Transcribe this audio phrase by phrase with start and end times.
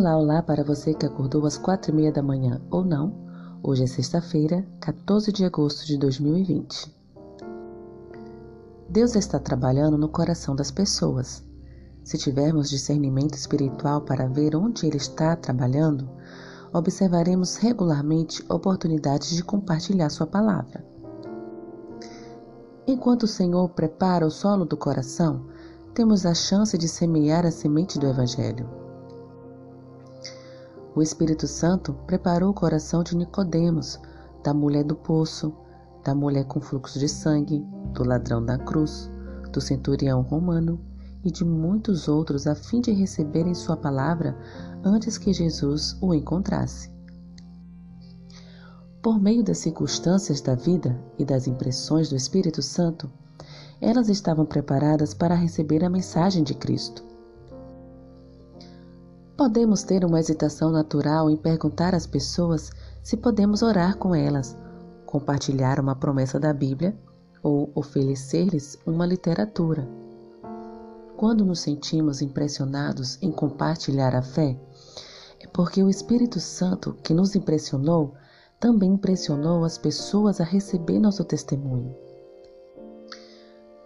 [0.00, 3.12] Olá, olá para você que acordou às quatro e meia da manhã ou não.
[3.62, 6.90] Hoje é sexta-feira, 14 de agosto de 2020.
[8.88, 11.44] Deus está trabalhando no coração das pessoas.
[12.02, 16.08] Se tivermos discernimento espiritual para ver onde Ele está trabalhando,
[16.72, 20.82] observaremos regularmente oportunidades de compartilhar Sua palavra.
[22.86, 25.44] Enquanto o Senhor prepara o solo do coração,
[25.92, 28.79] temos a chance de semear a semente do Evangelho.
[30.94, 34.00] O Espírito Santo preparou o coração de Nicodemos,
[34.42, 35.54] da mulher do poço,
[36.04, 39.08] da mulher com fluxo de sangue, do ladrão da cruz,
[39.52, 40.80] do centurião romano
[41.22, 44.36] e de muitos outros a fim de receberem sua palavra
[44.82, 46.90] antes que Jesus o encontrasse.
[49.00, 53.10] Por meio das circunstâncias da vida e das impressões do Espírito Santo,
[53.80, 57.09] elas estavam preparadas para receber a mensagem de Cristo.
[59.40, 62.70] Podemos ter uma hesitação natural em perguntar às pessoas
[63.02, 64.54] se podemos orar com elas,
[65.06, 66.94] compartilhar uma promessa da Bíblia
[67.42, 69.88] ou oferecer-lhes uma literatura.
[71.16, 74.60] Quando nos sentimos impressionados em compartilhar a fé,
[75.40, 78.12] é porque o Espírito Santo que nos impressionou
[78.60, 81.96] também impressionou as pessoas a receber nosso testemunho.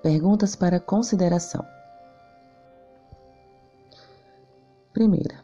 [0.02, 1.64] Perguntas para consideração.
[4.92, 5.43] Primeira,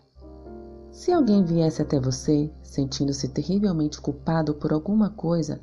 [0.92, 5.60] se alguém viesse até você sentindo-se terrivelmente culpado por alguma coisa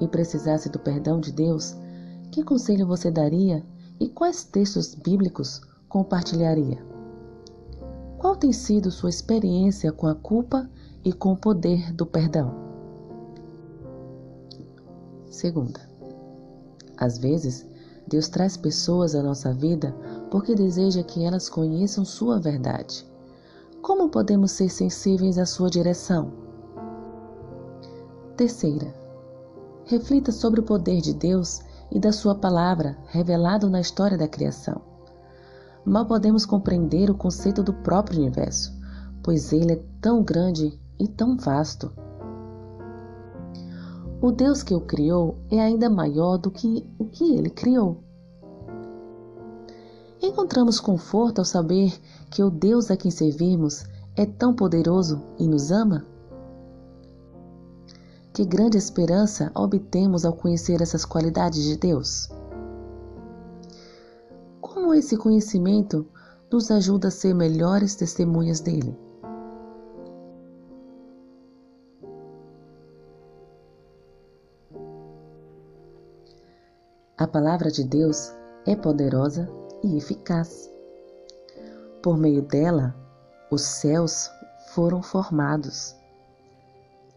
[0.00, 1.76] e precisasse do perdão de Deus,
[2.30, 3.64] que conselho você daria
[4.00, 6.84] e quais textos bíblicos compartilharia?
[8.18, 10.68] Qual tem sido sua experiência com a culpa
[11.04, 12.54] e com o poder do perdão?
[15.30, 15.80] Segunda,
[16.96, 17.66] às vezes,
[18.06, 19.94] Deus traz pessoas à nossa vida
[20.30, 23.06] porque deseja que elas conheçam Sua verdade.
[23.84, 26.32] Como podemos ser sensíveis à sua direção?
[28.34, 28.94] Terceira,
[29.84, 31.60] reflita sobre o poder de Deus
[31.92, 34.80] e da sua palavra revelado na história da criação.
[35.84, 38.72] Mal podemos compreender o conceito do próprio universo,
[39.22, 41.92] pois ele é tão grande e tão vasto.
[44.18, 48.02] O Deus que o criou é ainda maior do que o que ele criou.
[50.24, 51.92] Encontramos conforto ao saber
[52.30, 53.84] que o Deus a quem servimos
[54.16, 56.06] é tão poderoso e nos ama?
[58.32, 62.30] Que grande esperança obtemos ao conhecer essas qualidades de Deus?
[64.62, 66.06] Como esse conhecimento
[66.50, 68.96] nos ajuda a ser melhores testemunhas dele?
[77.18, 78.32] A palavra de Deus
[78.66, 80.70] é poderosa e eficaz.
[82.02, 82.94] Por meio dela,
[83.50, 84.30] os céus
[84.70, 85.94] foram formados.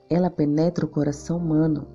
[0.10, 1.88] Ela penetra o coração humano.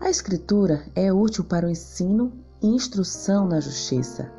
[0.00, 4.30] A Escritura é útil para o ensino e instrução na justiça.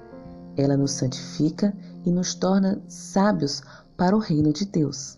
[0.58, 3.64] Ela nos santifica e nos torna sábios
[3.96, 5.18] para o reino de Deus.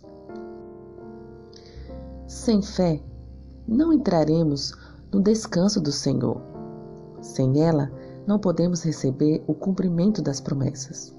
[2.26, 3.02] Sem fé,
[3.66, 4.72] não entraremos
[5.12, 6.40] no descanso do Senhor.
[7.20, 7.90] Sem ela,
[8.26, 11.14] não podemos receber o cumprimento das promessas.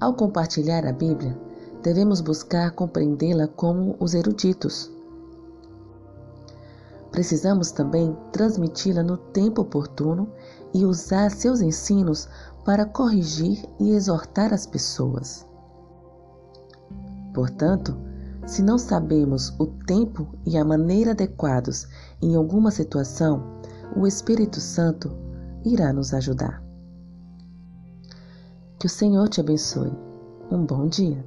[0.00, 1.38] Ao compartilhar a Bíblia,
[1.82, 4.90] devemos buscar compreendê-la como os eruditos.
[7.10, 10.28] Precisamos também transmiti-la no tempo oportuno
[10.74, 12.28] e usar seus ensinos
[12.64, 15.46] para corrigir e exortar as pessoas.
[17.34, 17.96] Portanto,
[18.46, 21.86] se não sabemos o tempo e a maneira adequados
[22.20, 23.61] em alguma situação,
[23.96, 25.10] o Espírito Santo
[25.64, 26.62] irá nos ajudar.
[28.78, 29.92] Que o Senhor te abençoe.
[30.50, 31.24] Um bom dia.